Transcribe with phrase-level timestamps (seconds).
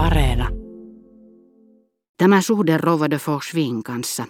[0.00, 0.48] Areena.
[2.16, 4.26] Tämä suhde Rova de Forchevin kanssa,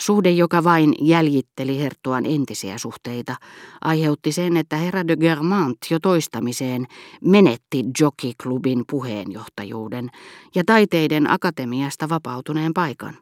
[0.00, 3.36] suhde joka vain jäljitteli Herttuan entisiä suhteita,
[3.84, 6.86] aiheutti sen, että herra de Germant jo toistamiseen
[7.24, 10.10] menetti Jockey-klubin puheenjohtajuuden
[10.54, 13.14] ja taiteiden akatemiasta vapautuneen paikan.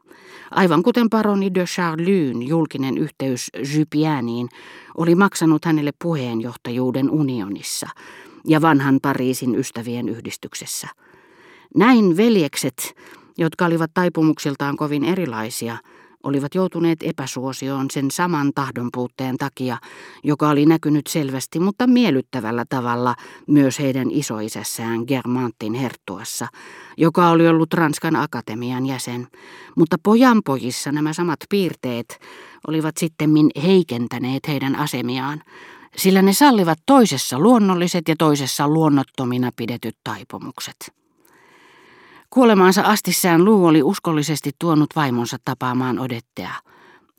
[0.51, 4.49] Aivan kuten paroni de Charlyn julkinen yhteys Jupianiin
[4.97, 7.87] oli maksanut hänelle puheenjohtajuuden unionissa
[8.47, 10.87] ja vanhan Pariisin ystävien yhdistyksessä.
[11.75, 12.93] Näin veljekset,
[13.37, 15.77] jotka olivat taipumuksiltaan kovin erilaisia,
[16.23, 19.77] olivat joutuneet epäsuosioon sen saman tahdon puutteen takia,
[20.23, 23.15] joka oli näkynyt selvästi, mutta miellyttävällä tavalla
[23.47, 26.47] myös heidän isoisässään Germantin herttuassa,
[26.97, 29.27] joka oli ollut Ranskan akatemian jäsen.
[29.77, 32.19] Mutta pojanpojissa nämä samat piirteet
[32.67, 35.41] olivat sittemmin heikentäneet heidän asemiaan,
[35.97, 41.04] sillä ne sallivat toisessa luonnolliset ja toisessa luonnottomina pidetyt taipumukset.
[42.35, 46.51] Kuolemaansa asti sään Luu oli uskollisesti tuonut vaimonsa tapaamaan Odettea.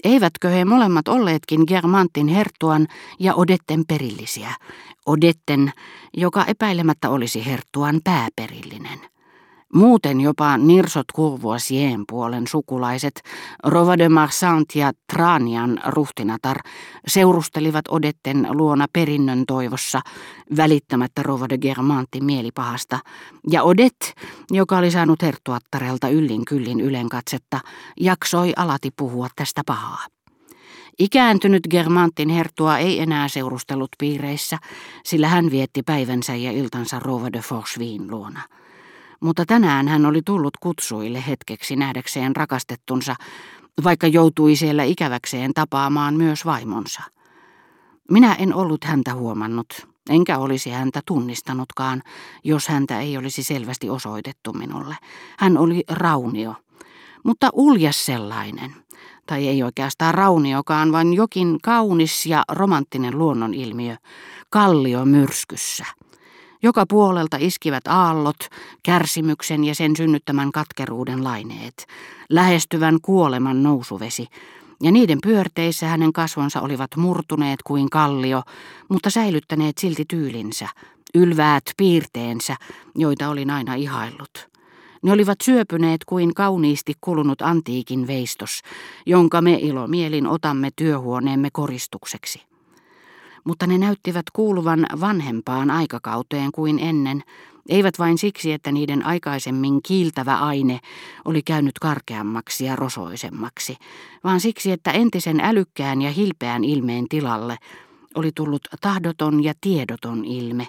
[0.04, 2.86] Eivätkö he molemmat olleetkin Germantin herttuan
[3.18, 4.54] ja Odetten perillisiä?
[5.06, 5.72] Odetten,
[6.16, 9.00] joka epäilemättä olisi herttuan pääperillinen.
[9.76, 13.20] Muuten jopa Nirsot Courvoisien puolen sukulaiset,
[13.64, 16.56] Rova de Marsant ja Tranian ruhtinatar,
[17.06, 20.00] seurustelivat Odetten luona perinnön toivossa,
[20.56, 22.98] välittämättä Rova de Germantin mielipahasta,
[23.50, 24.14] ja Odet,
[24.50, 27.60] joka oli saanut herttuattarelta yllin kyllin ylenkatsetta,
[28.00, 30.06] jaksoi alati puhua tästä pahaa.
[30.98, 34.58] Ikääntynyt Germantin herttua ei enää seurustellut piireissä,
[35.04, 38.42] sillä hän vietti päivänsä ja iltansa Rova de Forchevin luona
[39.20, 43.14] mutta tänään hän oli tullut kutsuille hetkeksi nähdäkseen rakastettunsa,
[43.84, 47.02] vaikka joutui siellä ikäväkseen tapaamaan myös vaimonsa.
[48.10, 52.02] Minä en ollut häntä huomannut, enkä olisi häntä tunnistanutkaan,
[52.44, 54.96] jos häntä ei olisi selvästi osoitettu minulle.
[55.38, 56.54] Hän oli raunio,
[57.24, 58.74] mutta uljas sellainen,
[59.26, 63.96] tai ei oikeastaan rauniokaan, vaan jokin kaunis ja romanttinen luonnonilmiö,
[64.50, 65.84] kallio myrskyssä.
[66.62, 68.36] Joka puolelta iskivät aallot,
[68.82, 71.86] kärsimyksen ja sen synnyttämän katkeruuden laineet,
[72.30, 74.26] lähestyvän kuoleman nousuvesi,
[74.82, 78.42] ja niiden pyörteissä hänen kasvonsa olivat murtuneet kuin kallio,
[78.88, 80.68] mutta säilyttäneet silti tyylinsä,
[81.14, 82.56] ylväät piirteensä,
[82.94, 84.48] joita olin aina ihaillut.
[85.02, 88.60] Ne olivat syöpyneet kuin kauniisti kulunut antiikin veistos,
[89.06, 92.42] jonka me ilomielin otamme työhuoneemme koristukseksi
[93.46, 97.22] mutta ne näyttivät kuuluvan vanhempaan aikakauteen kuin ennen,
[97.68, 100.80] eivät vain siksi, että niiden aikaisemmin kiiltävä aine
[101.24, 103.76] oli käynyt karkeammaksi ja rosoisemmaksi,
[104.24, 107.56] vaan siksi, että entisen älykkään ja hilpeän ilmeen tilalle
[108.14, 110.68] oli tullut tahdoton ja tiedoton ilme,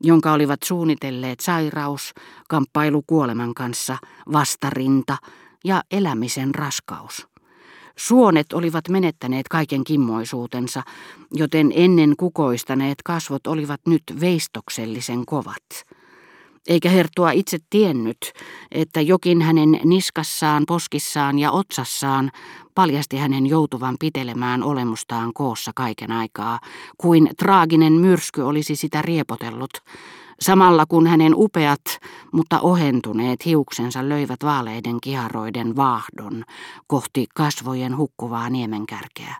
[0.00, 2.14] jonka olivat suunnitelleet sairaus,
[2.48, 3.98] kamppailu kuoleman kanssa,
[4.32, 5.16] vastarinta
[5.64, 7.33] ja elämisen raskaus.
[7.98, 10.82] Suonet olivat menettäneet kaiken kimmoisuutensa,
[11.32, 15.64] joten ennen kukoistaneet kasvot olivat nyt veistoksellisen kovat.
[16.68, 18.32] Eikä Herttua itse tiennyt,
[18.72, 22.30] että jokin hänen niskassaan, poskissaan ja otsassaan
[22.74, 26.60] paljasti hänen joutuvan pitelemään olemustaan koossa kaiken aikaa,
[26.98, 29.70] kuin traaginen myrsky olisi sitä riepotellut,
[30.44, 31.80] samalla kun hänen upeat,
[32.32, 36.44] mutta ohentuneet hiuksensa löivät vaaleiden kiharoiden vaahdon
[36.86, 39.34] kohti kasvojen hukkuvaa niemenkärkeä.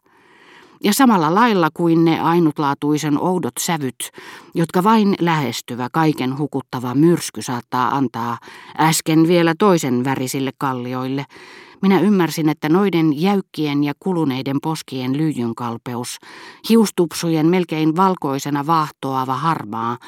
[0.85, 4.11] Ja samalla lailla kuin ne ainutlaatuisen oudot sävyt,
[4.55, 8.39] jotka vain lähestyvä kaiken hukuttava myrsky saattaa antaa
[8.79, 11.25] äsken vielä toisen värisille kallioille,
[11.83, 16.19] minä ymmärsin, että noiden jäykkien ja kuluneiden poskien lyijynkalpeus,
[16.69, 19.99] hiustupsujen melkein valkoisena vaahtoava harmaa,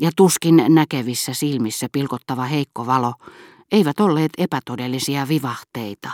[0.00, 3.14] ja tuskin näkevissä silmissä pilkottava heikko valo
[3.72, 6.10] eivät olleet epätodellisia vivahteita,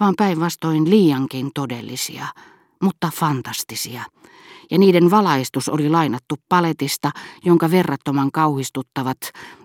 [0.00, 2.26] vaan päinvastoin liiankin todellisia,
[2.82, 4.02] mutta fantastisia.
[4.70, 7.10] Ja niiden valaistus oli lainattu paletista,
[7.44, 9.18] jonka verrattoman kauhistuttavat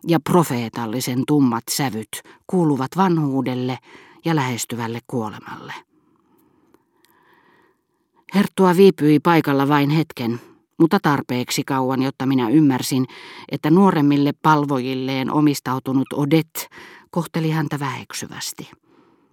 [0.08, 2.10] ja profeetallisen tummat sävyt
[2.48, 3.78] kuuluvat vanhuudelle
[4.26, 5.74] ja lähestyvälle kuolemalle.
[8.36, 10.40] Herttua viipyi paikalla vain hetken,
[10.80, 13.06] mutta tarpeeksi kauan, jotta minä ymmärsin,
[13.52, 16.70] että nuoremmille palvojilleen omistautunut Odet
[17.12, 18.72] kohteli häntä väheksyvästi.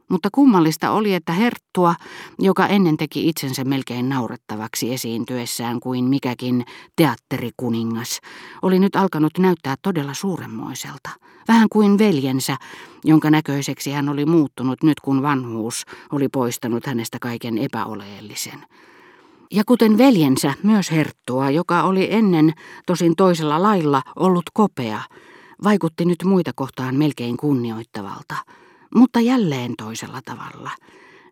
[0.09, 1.95] Mutta kummallista oli, että Herttua,
[2.39, 6.65] joka ennen teki itsensä melkein naurettavaksi esiintyessään kuin mikäkin
[6.97, 8.21] teatterikuningas,
[8.63, 11.11] oli nyt alkanut näyttää todella suuremmoiselta.
[11.49, 12.57] Vähän kuin veljensä,
[13.05, 18.65] jonka näköiseksi hän oli muuttunut nyt kun vanhuus oli poistanut hänestä kaiken epäoleellisen.
[19.55, 22.53] Ja kuten veljensä, myös Herttua, joka oli ennen,
[22.87, 25.01] tosin toisella lailla, ollut kopea,
[25.65, 28.37] vaikutti nyt muita kohtaan melkein kunnioittavalta,
[28.95, 30.71] mutta jälleen toisella tavalla,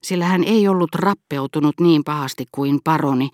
[0.02, 3.28] sillä hän ei ollut rappeutunut niin pahasti kuin paroni,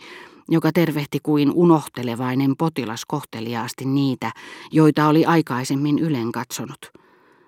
[0.49, 4.33] joka tervehti kuin unohtelevainen potilas kohteliaasti niitä,
[4.73, 6.93] joita oli aikaisemmin ylen katsonut.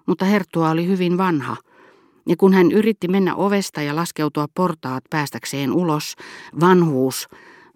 [0.07, 1.57] Mutta Herttua oli hyvin vanha,
[2.31, 6.15] ja kun hän yritti mennä ovesta ja laskeutua portaat päästäkseen ulos,
[6.61, 7.29] vanhuus,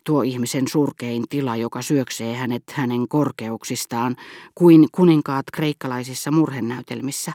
[0.05, 4.17] tuo ihmisen surkein tila, joka syöksee hänet hänen korkeuksistaan,
[4.55, 7.33] kuin kuninkaat kreikkalaisissa murhenäytelmissä,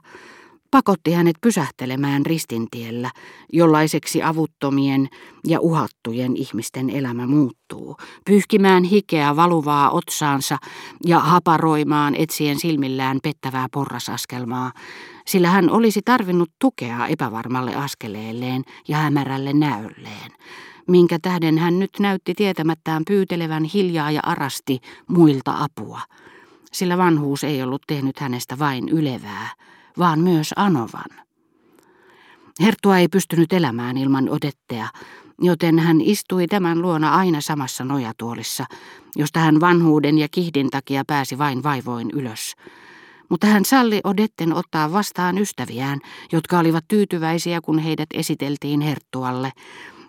[0.71, 3.11] pakotti hänet pysähtelemään ristintiellä,
[3.53, 5.09] jollaiseksi avuttomien
[5.47, 10.57] ja uhattujen ihmisten elämä muuttuu, pyyhkimään hikeä valuvaa otsaansa
[11.05, 14.71] ja haparoimaan etsien silmillään pettävää porrasaskelmaa,
[15.27, 20.31] sillä hän olisi tarvinnut tukea epävarmalle askeleelleen ja hämärälle näölleen,
[20.87, 26.01] minkä tähden hän nyt näytti tietämättään pyytelevän hiljaa ja arasti muilta apua,
[26.71, 29.49] sillä vanhuus ei ollut tehnyt hänestä vain ylevää,
[29.99, 31.09] vaan myös anovan.
[32.61, 34.87] Herttua ei pystynyt elämään ilman odettea,
[35.41, 38.65] joten hän istui tämän luona aina samassa nojatuolissa,
[39.15, 42.55] josta hän vanhuuden ja kihdin takia pääsi vain vaivoin ylös.
[43.29, 45.99] Mutta hän salli Odetten ottaa vastaan ystäviään,
[46.31, 49.51] jotka olivat tyytyväisiä, kun heidät esiteltiin Herttualle,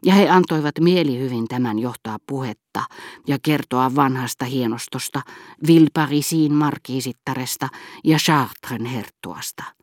[0.04, 2.82] ja he antoivat mielihyvin tämän johtaa puhetta
[3.26, 5.20] ja kertoa vanhasta hienostosta,
[5.66, 7.68] Vilparisiin markiisittaresta
[8.04, 9.79] ja Chartren herttuasta.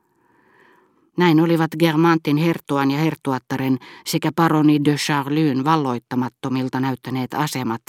[1.17, 7.81] Näin olivat Germantin herttuan ja herttuattaren sekä paroni de Charlyn valloittamattomilta näyttäneet asemat,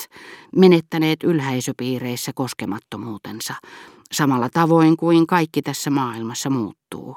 [0.56, 3.54] menettäneet ylhäisöpiireissä koskemattomuutensa,
[4.12, 7.16] samalla tavoin kuin kaikki tässä maailmassa muuttuu.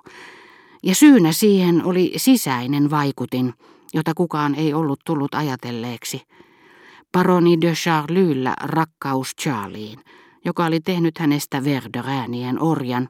[0.83, 3.53] Ja syynä siihen oli sisäinen vaikutin,
[3.93, 6.21] jota kukaan ei ollut tullut ajatelleeksi.
[7.11, 9.99] Paroni de Charlyllä rakkaus Charlieen,
[10.45, 13.09] joka oli tehnyt hänestä Verderäänien orjan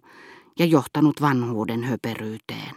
[0.60, 2.76] ja johtanut vanhuuden höperyyteen.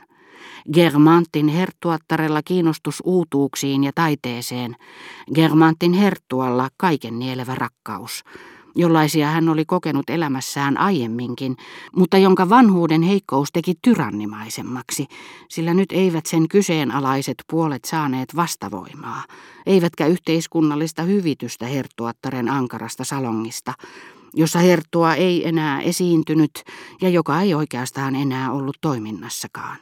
[0.73, 4.77] Germantin herttuattarella kiinnostus uutuuksiin ja taiteeseen,
[5.35, 8.25] Germantin herttualla kaiken nielevä rakkaus,
[8.77, 11.57] jollaisia hän oli kokenut elämässään aiemminkin,
[11.97, 15.07] mutta jonka vanhuuden heikkous teki tyrannimaisemmaksi,
[15.49, 19.25] sillä nyt eivät sen kyseenalaiset puolet saaneet vastavoimaa,
[19.67, 23.73] eivätkä yhteiskunnallista hyvitystä herttuattaren ankarasta salongista,
[24.35, 26.51] jossa herttua ei enää esiintynyt
[27.01, 29.79] ja joka ei oikeastaan enää ollut toiminnassakaan.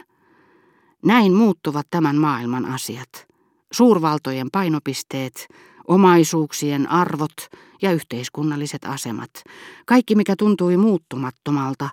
[1.05, 3.27] Näin muuttuvat tämän maailman asiat.
[3.73, 5.49] Suurvaltojen painopisteet,
[5.89, 7.37] omaisuuksien arvot
[7.83, 9.31] ja yhteiskunnalliset asemat.
[9.87, 11.89] Kaikki, mikä tuntui muuttumattomalta,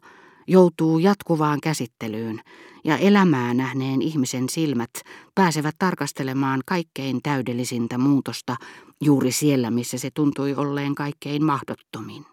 [0.48, 2.42] joutuu jatkuvaan käsittelyyn,
[2.84, 4.92] ja elämää nähneen ihmisen silmät
[5.36, 8.56] pääsevät tarkastelemaan kaikkein täydellisintä muutosta
[9.02, 12.26] juuri siellä, missä se tuntui olleen kaikkein mahdottomin.